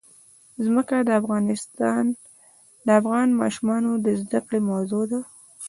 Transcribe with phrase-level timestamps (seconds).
[0.63, 0.95] ځمکه
[2.87, 5.19] د افغان ماشومانو د زده کړې موضوع ده.